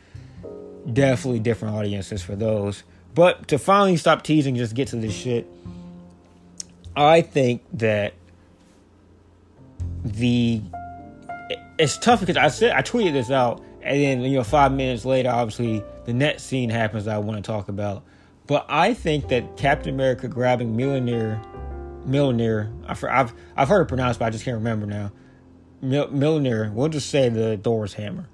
definitely 0.91 1.39
different 1.39 1.75
audiences 1.75 2.23
for 2.23 2.35
those. 2.35 2.83
But 3.13 3.47
to 3.49 3.59
finally 3.59 3.97
stop 3.97 4.23
teasing, 4.23 4.55
just 4.55 4.73
get 4.73 4.87
to 4.89 4.95
this 4.95 5.13
shit. 5.13 5.47
I 6.95 7.21
think 7.21 7.61
that 7.73 8.13
the 10.03 10.61
it's 11.77 11.97
tough 11.97 12.19
because 12.21 12.37
I 12.37 12.47
said 12.47 12.71
I 12.71 12.81
tweeted 12.81 13.13
this 13.13 13.29
out, 13.29 13.63
and 13.83 14.01
then 14.01 14.21
you 14.21 14.37
know 14.37 14.43
five 14.43 14.71
minutes 14.71 15.05
later, 15.05 15.29
obviously 15.29 15.83
the 16.05 16.13
next 16.13 16.43
scene 16.43 16.71
happens 16.71 17.07
I 17.07 17.19
want 17.19 17.43
to 17.43 17.51
talk 17.51 17.69
about. 17.69 18.03
But 18.47 18.65
I 18.69 18.93
think 18.93 19.29
that 19.29 19.55
Captain 19.55 19.93
America 19.93 20.27
grabbing 20.27 20.75
Millionaire, 20.75 21.39
Millionaire, 22.05 22.71
I've 22.87 23.33
I've 23.55 23.67
heard 23.67 23.81
it 23.81 23.87
pronounced, 23.87 24.19
but 24.19 24.25
I 24.25 24.29
just 24.29 24.45
can't 24.45 24.57
remember 24.57 24.85
now. 24.85 25.11
Mjolnir, 25.83 26.71
we'll 26.73 26.89
just 26.89 27.09
say 27.09 27.29
the 27.29 27.59
Thor's 27.61 27.93
hammer. 27.93 28.27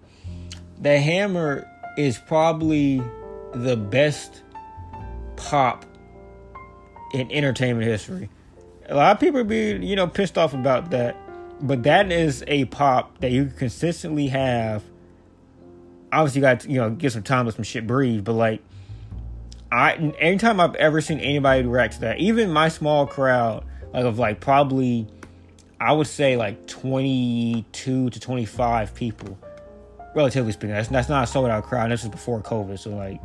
The 0.80 1.00
hammer 1.00 1.68
is 1.98 2.18
probably 2.18 3.02
the 3.54 3.76
best 3.76 4.44
pop 5.36 5.86
in 7.14 7.32
entertainment 7.32 7.88
history. 7.88 8.30
A 8.88 8.96
lot 8.96 9.12
of 9.12 9.20
people 9.20 9.44
be, 9.44 9.78
you 9.86 9.96
know, 9.96 10.08
pissed 10.08 10.38
off 10.38 10.54
about 10.54 10.92
that, 10.92 11.16
but 11.62 11.84
that 11.84 12.12
is 12.12 12.44
a 12.48 12.66
pop 12.66 13.20
that 13.20 13.32
you 13.32 13.46
consistently 13.46 14.28
have. 14.28 14.84
Obviously, 16.12 16.40
you 16.40 16.42
got 16.42 16.60
to, 16.62 16.72
you 16.72 16.80
know 16.80 16.90
get 16.92 17.12
some 17.12 17.24
time 17.24 17.46
to 17.46 17.52
some 17.52 17.64
shit 17.64 17.86
breathe, 17.86 18.24
but 18.24 18.34
like, 18.34 18.62
I 19.72 19.94
anytime 20.20 20.60
I've 20.60 20.76
ever 20.76 21.02
seen 21.02 21.20
anybody 21.20 21.68
react 21.68 21.96
to 21.96 22.02
that, 22.02 22.20
even 22.20 22.52
my 22.52 22.70
small 22.70 23.06
crowd, 23.06 23.66
like 23.94 24.06
of 24.06 24.18
like 24.18 24.40
probably 24.40 25.08
I 25.80 25.94
would 25.94 26.08
say 26.08 26.36
like 26.36 26.68
22 26.68 28.10
to 28.10 28.20
25 28.20 28.96
people, 28.96 29.38
relatively 30.14 30.52
speaking. 30.52 30.72
That's, 30.72 30.90
that's 30.90 31.10
not 31.10 31.24
a 31.24 31.28
sold 31.28 31.50
out 31.50 31.64
crowd. 31.64 31.92
This 31.92 32.04
is 32.04 32.10
before 32.10 32.42
COVID. 32.42 32.78
So, 32.78 32.92
like, 32.92 33.22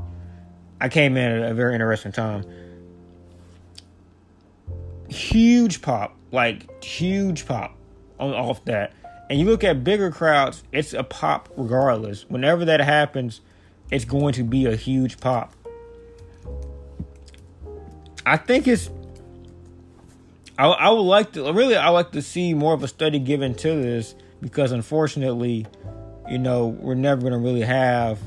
I 0.80 0.88
came 0.88 1.16
in 1.16 1.42
at 1.42 1.50
a 1.50 1.54
very 1.54 1.74
interesting 1.74 2.12
time. 2.12 2.44
Huge 5.08 5.82
pop, 5.82 6.16
like, 6.30 6.84
huge 6.84 7.46
pop 7.46 7.76
on, 8.20 8.32
off 8.32 8.64
that. 8.66 8.92
And 9.28 9.40
you 9.40 9.46
look 9.46 9.64
at 9.64 9.82
bigger 9.82 10.10
crowds, 10.10 10.62
it's 10.70 10.92
a 10.92 11.02
pop 11.02 11.48
regardless. 11.56 12.24
Whenever 12.28 12.64
that 12.66 12.80
happens, 12.80 13.40
it's 13.90 14.04
going 14.04 14.34
to 14.34 14.44
be 14.44 14.66
a 14.66 14.76
huge 14.76 15.18
pop. 15.18 15.54
I 18.26 18.36
think 18.36 18.66
it's 18.66 18.90
I, 20.58 20.66
I 20.66 20.90
would 20.90 21.00
like 21.00 21.32
to 21.32 21.52
really 21.52 21.76
I 21.76 21.88
like 21.88 22.12
to 22.12 22.22
see 22.22 22.54
more 22.54 22.74
of 22.74 22.82
a 22.82 22.88
study 22.88 23.18
given 23.18 23.54
to 23.56 23.68
this 23.68 24.14
because 24.40 24.72
unfortunately, 24.72 25.66
you 26.28 26.38
know, 26.38 26.66
we're 26.66 26.94
never 26.94 27.20
going 27.20 27.32
to 27.32 27.38
really 27.38 27.62
have. 27.62 28.20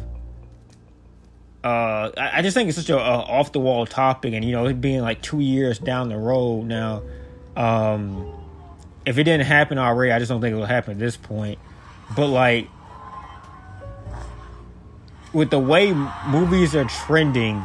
Uh, 1.64 2.12
I, 2.18 2.32
I 2.36 2.42
just 2.42 2.54
think 2.54 2.70
it's 2.70 2.78
such 2.78 2.90
a, 2.90 2.98
a 2.98 3.00
off 3.00 3.52
the 3.52 3.60
wall 3.60 3.86
topic, 3.86 4.34
and 4.34 4.44
you 4.44 4.52
know, 4.52 4.66
it 4.66 4.82
being 4.82 5.02
like 5.02 5.22
two 5.22 5.40
years 5.40 5.80
down 5.80 6.10
the 6.10 6.18
road 6.18 6.66
now. 6.66 7.04
Um, 7.56 8.34
if 9.06 9.18
it 9.18 9.24
didn't 9.24 9.46
happen 9.46 9.78
already, 9.78 10.12
I 10.12 10.20
just 10.20 10.30
don't 10.30 10.42
think 10.42 10.54
it 10.54 10.58
will 10.58 10.66
happen 10.66 10.92
at 10.94 11.00
this 11.00 11.18
point. 11.18 11.60
But 12.16 12.28
like, 12.28 12.68
with 15.34 15.50
the 15.50 15.60
way 15.60 15.94
movies 16.28 16.76
are 16.76 16.86
trending 16.86 17.64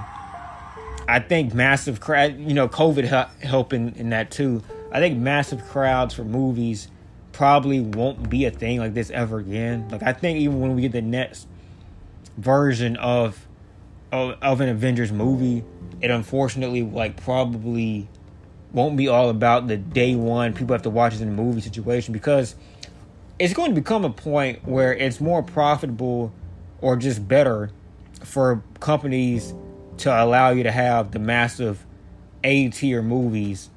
I 1.08 1.18
think 1.20 1.54
massive 1.54 2.00
crowd, 2.00 2.38
you 2.38 2.54
know, 2.54 2.68
COVID 2.68 3.04
helping 3.40 3.94
in 3.96 4.10
that 4.10 4.30
too. 4.30 4.62
I 4.90 5.00
think 5.00 5.18
massive 5.18 5.64
crowds 5.66 6.14
for 6.14 6.24
movies 6.24 6.88
probably 7.32 7.80
won't 7.80 8.28
be 8.28 8.44
a 8.44 8.50
thing 8.50 8.78
like 8.78 8.94
this 8.94 9.10
ever 9.10 9.38
again. 9.38 9.88
Like 9.90 10.02
I 10.02 10.12
think 10.12 10.38
even 10.38 10.60
when 10.60 10.74
we 10.74 10.82
get 10.82 10.92
the 10.92 11.02
next 11.02 11.48
version 12.36 12.96
of, 12.96 13.46
of 14.10 14.36
of 14.42 14.60
an 14.60 14.68
Avengers 14.68 15.12
movie, 15.12 15.64
it 16.00 16.10
unfortunately 16.10 16.82
like 16.82 17.22
probably 17.22 18.08
won't 18.72 18.96
be 18.96 19.08
all 19.08 19.28
about 19.28 19.68
the 19.68 19.76
day 19.76 20.14
one 20.14 20.54
people 20.54 20.72
have 20.74 20.82
to 20.82 20.90
watch 20.90 21.14
it 21.14 21.20
in 21.20 21.36
the 21.36 21.42
movie 21.42 21.60
situation 21.60 22.12
because 22.12 22.54
it's 23.38 23.52
going 23.52 23.70
to 23.70 23.74
become 23.74 24.04
a 24.04 24.10
point 24.10 24.66
where 24.66 24.94
it's 24.94 25.20
more 25.20 25.42
profitable 25.42 26.32
or 26.80 26.96
just 26.96 27.26
better 27.26 27.70
for 28.24 28.62
companies 28.80 29.52
to 29.98 30.10
allow 30.10 30.50
you 30.50 30.62
to 30.64 30.72
have 30.72 31.10
the 31.12 31.18
massive 31.18 31.84
A 32.44 32.68
tier 32.70 33.02
movies 33.02 33.70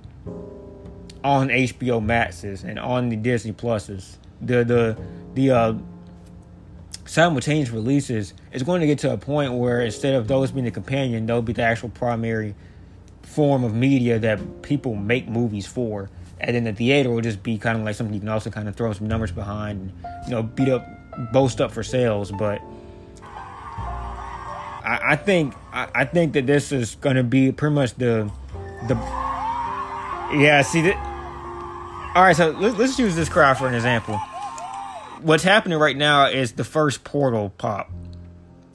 on 1.24 1.50
HBO 1.50 2.03
Maxes 2.03 2.63
and 2.63 2.79
on 2.79 3.10
the 3.10 3.15
Disney 3.15 3.51
Pluses. 3.51 4.17
The 4.41 4.63
the 4.63 4.98
the 5.34 5.51
uh, 5.51 5.74
simultaneous 7.05 7.69
releases 7.69 8.34
is 8.51 8.63
going 8.63 8.81
to 8.81 8.88
get 8.88 9.00
to 9.00 9.13
a 9.13 9.17
point 9.17 9.53
where 9.53 9.81
instead 9.81 10.15
of 10.15 10.27
those 10.27 10.51
being 10.51 10.65
the 10.65 10.72
companion, 10.72 11.25
they'll 11.25 11.41
be 11.41 11.53
the 11.53 11.63
actual 11.63 11.89
primary 11.89 12.55
form 13.22 13.63
of 13.63 13.74
media 13.74 14.19
that 14.19 14.62
people 14.62 14.95
make 14.95 15.27
movies 15.27 15.67
for. 15.67 16.10
And 16.39 16.55
then 16.55 16.63
the 16.65 16.74
theater 16.74 17.10
will 17.10 17.22
just 17.22 17.43
be 17.43 17.57
kind 17.57 17.79
of 17.79 17.86
like 17.86 17.95
something 17.95 18.13
you 18.13 18.19
can 18.19 18.29
also 18.29 18.50
kind 18.50 18.67
of 18.67 18.75
throw 18.75 18.91
some 18.93 19.07
numbers 19.07 19.31
behind 19.31 19.79
and, 19.81 20.25
you 20.25 20.31
know, 20.31 20.43
beat 20.43 20.69
up, 20.69 20.86
boast 21.31 21.62
up 21.62 21.72
for 21.72 21.84
sales. 21.84 22.31
But 22.31 22.62
I, 24.86 25.13
I 25.13 25.15
think 25.15 25.54
I, 25.74 25.88
I, 25.96 26.06
think 26.06 26.34
that 26.34 26.46
this 26.46 26.72
is 26.72 26.96
going 26.96 27.15
to 27.15 27.24
be 27.24 27.51
pretty 27.51 27.75
much 27.75 27.96
the 27.96 28.32
the 28.88 28.96
yeah. 30.38 30.62
See 30.62 30.82
that. 30.82 31.12
All 32.15 32.24
right, 32.24 32.36
so 32.36 32.51
let's, 32.51 32.77
let's 32.77 33.00
use 33.00 33.15
this 33.15 33.27
crowd 33.27 33.58
for 33.58 33.68
an 33.68 33.74
example 33.74 34.20
what's 35.25 35.44
happening 35.44 35.80
right 35.80 35.98
now 35.98 36.27
is 36.27 36.54
the 36.54 36.63
first 36.63 37.04
portal 37.04 37.50
pop 37.58 37.92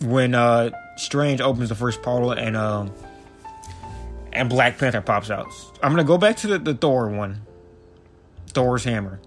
when 0.00 0.34
uh 0.34 0.70
Strange 0.96 1.40
opens 1.40 1.68
the 1.68 1.74
first 1.74 2.02
portal 2.02 2.32
and 2.32 2.56
um 2.56 2.92
and 4.32 4.48
Black 4.48 4.78
Panther 4.78 5.00
pops 5.00 5.30
out. 5.30 5.46
I'm 5.82 5.92
gonna 5.92 6.04
go 6.04 6.18
back 6.18 6.36
to 6.38 6.46
the, 6.46 6.58
the 6.58 6.74
Thor 6.74 7.08
one. 7.08 7.42
Thor's 8.48 8.84
hammer. 8.84 9.20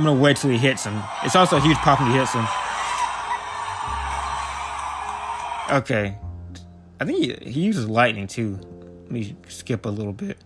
I'm 0.00 0.06
gonna 0.06 0.18
wait 0.18 0.38
till 0.38 0.48
he 0.48 0.56
hits 0.56 0.84
him. 0.84 0.98
It's 1.24 1.36
also 1.36 1.58
a 1.58 1.60
huge 1.60 1.76
pop 1.76 2.00
when 2.00 2.10
he 2.10 2.16
hits 2.16 2.32
him. 2.32 2.46
Okay. 5.70 6.16
I 6.98 7.04
think 7.04 7.18
he, 7.18 7.50
he 7.50 7.60
uses 7.60 7.86
lightning 7.86 8.26
too. 8.26 8.58
Let 9.02 9.10
me 9.10 9.36
skip 9.48 9.84
a 9.84 9.90
little 9.90 10.14
bit. 10.14 10.38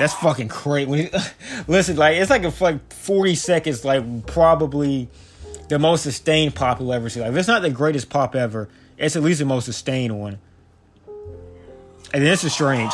That's 0.00 0.14
fucking 0.14 0.48
great. 0.48 0.88
When 0.88 1.06
he, 1.06 1.10
listen, 1.68 1.96
like 1.96 2.16
it's 2.16 2.30
like 2.30 2.42
a 2.42 2.52
like 2.64 2.92
40 2.92 3.36
seconds, 3.36 3.84
like 3.84 4.26
probably 4.26 5.08
the 5.68 5.78
most 5.78 6.02
sustained 6.02 6.56
pop 6.56 6.80
you'll 6.80 6.92
ever 6.92 7.08
see. 7.08 7.20
Like 7.20 7.30
if 7.30 7.36
it's 7.36 7.46
not 7.46 7.62
the 7.62 7.70
greatest 7.70 8.10
pop 8.10 8.34
ever, 8.34 8.68
it's 8.98 9.14
at 9.14 9.22
least 9.22 9.38
the 9.38 9.44
most 9.44 9.66
sustained 9.66 10.18
one. 10.18 10.40
And 12.14 12.22
this 12.22 12.44
is 12.44 12.52
strange. 12.52 12.92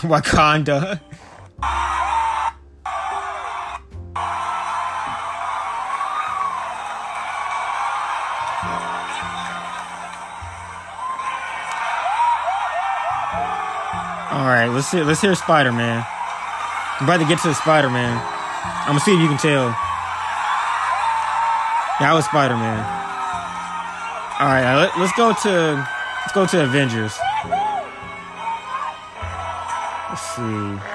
Wakanda. 0.00 0.98
Let's 14.74 14.88
see. 14.88 15.02
Let's 15.02 15.20
hear 15.20 15.34
Spider 15.34 15.72
Man. 15.72 16.04
I'm 17.00 17.06
about 17.06 17.18
to 17.18 17.26
get 17.26 17.38
to 17.40 17.48
the 17.48 17.54
Spider 17.54 17.88
Man. 17.88 18.20
I'm 18.82 18.88
gonna 18.88 19.00
see 19.00 19.14
if 19.14 19.20
you 19.20 19.28
can 19.28 19.38
tell. 19.38 19.68
That 22.00 22.12
was 22.12 22.24
Spider 22.24 22.56
Man. 22.56 22.80
All 24.40 24.48
right, 24.48 24.64
uh, 24.64 24.78
let, 24.80 24.98
let's 24.98 25.12
go 25.16 25.32
to 25.32 25.88
let's 26.22 26.32
go 26.32 26.46
to 26.46 26.64
Avengers. 26.64 27.16
Let's 30.10 30.22
see. 30.34 30.94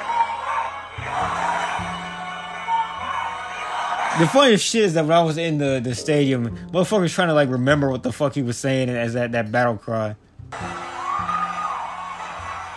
The 4.19 4.27
funniest 4.27 4.65
shit 4.65 4.83
is 4.83 4.93
that 4.95 5.05
when 5.05 5.15
I 5.15 5.23
was 5.23 5.37
in 5.37 5.59
the, 5.59 5.79
the 5.81 5.95
stadium, 5.95 6.49
motherfuckers 6.71 7.13
trying 7.13 7.29
to 7.29 7.33
like 7.33 7.49
remember 7.49 7.89
what 7.89 8.03
the 8.03 8.11
fuck 8.11 8.35
he 8.35 8.41
was 8.41 8.57
saying 8.57 8.89
as 8.89 9.13
that, 9.13 9.31
that 9.31 9.49
battle 9.49 9.77
cry. 9.77 10.17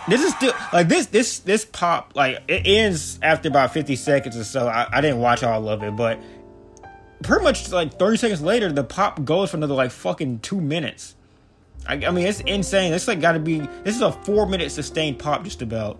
This 0.07 0.21
is 0.21 0.33
still 0.33 0.53
like 0.73 0.89
this 0.89 1.05
this 1.07 1.39
this 1.39 1.65
pop 1.65 2.13
like 2.15 2.43
it 2.47 2.67
ends 2.67 3.19
after 3.21 3.47
about 3.47 3.73
50 3.73 3.95
seconds 3.95 4.35
or 4.35 4.43
so. 4.43 4.67
I, 4.67 4.87
I 4.91 5.01
didn't 5.01 5.19
watch 5.19 5.43
all 5.43 5.69
of 5.69 5.81
it, 5.83 5.95
but 5.95 6.19
pretty 7.23 7.43
much 7.43 7.71
like 7.71 7.97
30 7.97 8.17
seconds 8.17 8.41
later, 8.41 8.71
the 8.71 8.83
pop 8.83 9.23
goes 9.23 9.51
for 9.51 9.57
another 9.57 9.73
like 9.73 9.91
fucking 9.91 10.39
two 10.39 10.59
minutes. 10.59 11.15
I, 11.87 11.93
I 11.93 12.11
mean, 12.11 12.27
it's 12.27 12.41
insane. 12.41 12.93
It's 12.93 13.07
like 13.07 13.21
got 13.21 13.33
to 13.33 13.39
be. 13.39 13.59
This 13.83 13.95
is 13.95 14.01
a 14.01 14.11
four 14.11 14.45
minute 14.45 14.71
sustained 14.71 15.19
pop, 15.19 15.43
just 15.43 15.61
about. 15.61 15.99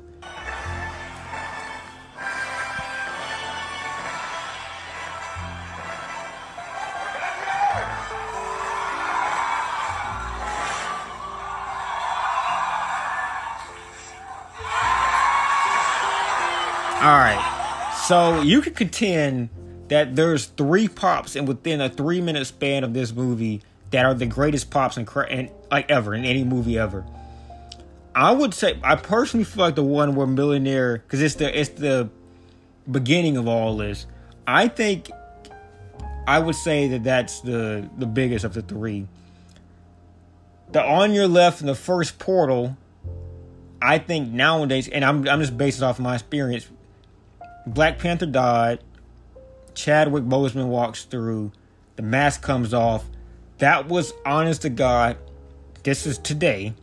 All 17.03 17.17
right. 17.17 17.91
So 18.07 18.41
you 18.43 18.61
could 18.61 18.77
contend 18.77 19.49
that 19.89 20.15
there's 20.15 20.45
three 20.45 20.87
pops 20.87 21.35
and 21.35 21.45
within 21.45 21.81
a 21.81 21.89
three 21.89 22.21
minute 22.21 22.47
span 22.47 22.85
of 22.85 22.93
this 22.93 23.11
movie 23.11 23.61
that 23.91 24.05
are 24.05 24.13
the 24.13 24.25
greatest 24.25 24.71
pops 24.71 24.95
in, 24.95 25.05
in 25.29 25.51
like 25.69 25.91
ever 25.91 26.15
in 26.15 26.23
any 26.23 26.45
movie 26.45 26.79
ever. 26.79 27.05
I 28.15 28.31
would 28.31 28.53
say 28.53 28.79
I 28.81 28.95
personally 28.95 29.43
feel 29.43 29.65
like 29.65 29.75
the 29.75 29.83
one 29.83 30.15
where 30.15 30.25
Millionaire 30.25 30.99
because 30.99 31.21
it's 31.21 31.35
the 31.35 31.59
it's 31.59 31.71
the 31.71 32.09
beginning 32.89 33.35
of 33.35 33.49
all 33.49 33.75
this. 33.75 34.07
I 34.47 34.69
think 34.69 35.11
I 36.25 36.39
would 36.39 36.55
say 36.55 36.87
that 36.87 37.03
that's 37.03 37.41
the 37.41 37.89
the 37.97 38.05
biggest 38.05 38.45
of 38.45 38.53
the 38.53 38.61
three. 38.61 39.09
The 40.71 40.81
on 40.81 41.11
your 41.11 41.27
left 41.27 41.59
in 41.59 41.67
the 41.67 41.75
first 41.75 42.17
portal, 42.17 42.77
I 43.81 43.97
think 43.97 44.31
nowadays, 44.31 44.87
and 44.87 45.03
I'm 45.03 45.27
I'm 45.27 45.41
just 45.41 45.57
based 45.57 45.83
off 45.83 45.99
my 45.99 46.13
experience 46.13 46.69
Black 47.65 47.99
Panther 47.99 48.25
died. 48.25 48.79
Chadwick 49.73 50.23
Boseman 50.23 50.67
walks 50.67 51.05
through. 51.05 51.51
The 51.95 52.03
mask 52.03 52.41
comes 52.41 52.73
off. 52.73 53.05
That 53.59 53.87
was 53.87 54.13
honest 54.25 54.63
to 54.63 54.69
God. 54.69 55.17
This 55.83 56.05
is 56.05 56.17
today, 56.17 56.73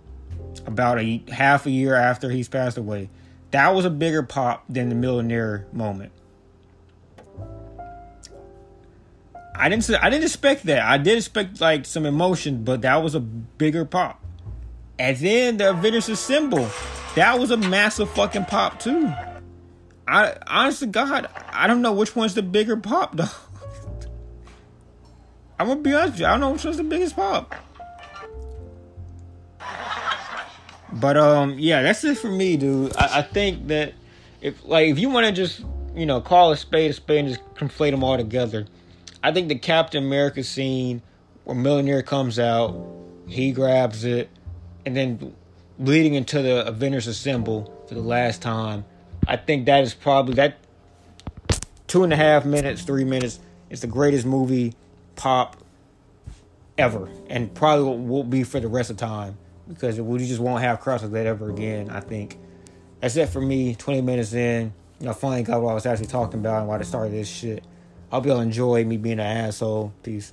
about 0.66 0.98
a 0.98 1.22
half 1.30 1.66
a 1.66 1.70
year 1.70 1.94
after 1.94 2.30
he's 2.30 2.48
passed 2.48 2.78
away. 2.78 3.08
That 3.50 3.74
was 3.74 3.84
a 3.84 3.90
bigger 3.90 4.22
pop 4.22 4.64
than 4.68 4.88
the 4.88 4.94
millionaire 4.94 5.66
moment. 5.72 6.12
I 9.54 9.68
didn't 9.68 9.90
I 9.90 10.08
didn't 10.08 10.24
expect 10.24 10.64
that. 10.64 10.82
I 10.82 10.96
did 10.96 11.18
expect 11.18 11.60
like 11.60 11.84
some 11.84 12.06
emotion, 12.06 12.64
but 12.64 12.82
that 12.82 13.02
was 13.02 13.14
a 13.14 13.20
bigger 13.20 13.84
pop. 13.84 14.22
And 14.98 15.16
then 15.16 15.56
the 15.56 15.70
Avengers 15.70 16.08
Assemble. 16.08 16.68
That 17.14 17.38
was 17.38 17.50
a 17.50 17.56
massive 17.56 18.10
fucking 18.10 18.44
pop 18.44 18.78
too. 18.78 19.12
I 20.10 20.36
honestly, 20.46 20.88
God, 20.88 21.28
I 21.50 21.66
don't 21.66 21.82
know 21.82 21.92
which 21.92 22.16
one's 22.16 22.34
the 22.34 22.42
bigger 22.42 22.76
pop 22.76 23.16
though. 23.16 23.24
I'm 25.58 25.68
gonna 25.68 25.80
be 25.80 25.94
honest 25.94 26.18
you. 26.18 26.26
I 26.26 26.30
don't 26.30 26.40
know 26.40 26.50
which 26.50 26.64
one's 26.64 26.76
the 26.78 26.84
biggest 26.84 27.16
pop. 27.16 27.54
But 30.92 31.16
um, 31.16 31.58
yeah, 31.58 31.82
that's 31.82 32.02
it 32.02 32.18
for 32.18 32.30
me, 32.30 32.56
dude. 32.56 32.96
I, 32.96 33.18
I 33.18 33.22
think 33.22 33.68
that 33.68 33.94
if 34.40 34.64
like 34.64 34.88
if 34.88 34.98
you 34.98 35.08
want 35.08 35.26
to 35.26 35.32
just 35.32 35.62
you 35.94 36.06
know, 36.06 36.20
call 36.20 36.52
a 36.52 36.56
spade 36.56 36.90
a 36.90 36.94
spade 36.94 37.18
and 37.20 37.28
just 37.28 37.54
conflate 37.54 37.90
them 37.90 38.04
all 38.04 38.16
together. 38.16 38.66
I 39.22 39.32
think 39.32 39.48
the 39.48 39.58
Captain 39.58 40.04
America 40.04 40.42
scene 40.42 41.02
where 41.44 41.56
Millionaire 41.56 42.02
comes 42.02 42.38
out, 42.38 42.74
he 43.26 43.52
grabs 43.52 44.04
it, 44.04 44.30
and 44.86 44.96
then 44.96 45.34
leading 45.78 46.14
into 46.14 46.42
the 46.42 46.66
Avengers 46.66 47.06
Assemble 47.06 47.84
for 47.88 47.94
the 47.94 48.02
last 48.02 48.40
time. 48.42 48.84
I 49.30 49.36
think 49.36 49.66
that 49.66 49.84
is 49.84 49.94
probably 49.94 50.34
that 50.34 50.58
two 51.86 52.02
and 52.02 52.12
a 52.12 52.16
half 52.16 52.44
minutes, 52.44 52.82
three 52.82 53.04
minutes. 53.04 53.38
It's 53.70 53.80
the 53.80 53.86
greatest 53.86 54.26
movie 54.26 54.74
pop 55.14 55.56
ever, 56.76 57.08
and 57.28 57.54
probably 57.54 57.96
will 57.96 58.24
be 58.24 58.42
for 58.42 58.58
the 58.58 58.66
rest 58.66 58.90
of 58.90 58.96
time 58.96 59.38
because 59.68 60.00
we 60.00 60.18
just 60.18 60.40
won't 60.40 60.62
have 60.62 60.80
crosses 60.80 61.04
like 61.04 61.12
that 61.12 61.26
ever 61.26 61.48
again. 61.48 61.90
I 61.90 62.00
think 62.00 62.38
that's 62.98 63.14
it 63.14 63.28
for 63.28 63.40
me. 63.40 63.76
Twenty 63.76 64.00
minutes 64.00 64.32
in, 64.32 64.72
you 64.98 65.06
know, 65.06 65.12
finally 65.12 65.44
got 65.44 65.62
what 65.62 65.70
I 65.70 65.74
was 65.74 65.86
actually 65.86 66.08
talking 66.08 66.40
about 66.40 66.58
and 66.58 66.66
why 66.66 66.80
I 66.80 66.82
started 66.82 67.12
this 67.12 67.28
shit. 67.28 67.62
I 68.10 68.16
hope 68.16 68.26
y'all 68.26 68.40
enjoy 68.40 68.84
me 68.84 68.96
being 68.96 69.20
an 69.20 69.46
asshole. 69.46 69.92
Peace. 70.02 70.32